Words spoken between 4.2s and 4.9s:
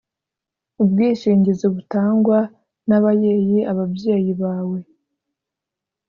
bawe.